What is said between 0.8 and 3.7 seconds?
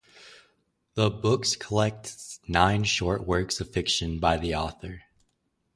The book collects nine short works of